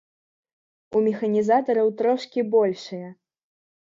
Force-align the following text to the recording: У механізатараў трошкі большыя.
У 0.99 1.03
механізатараў 1.07 1.91
трошкі 1.99 2.39
большыя. 2.57 3.07